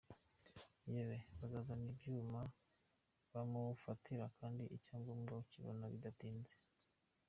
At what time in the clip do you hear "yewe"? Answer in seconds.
0.93-1.17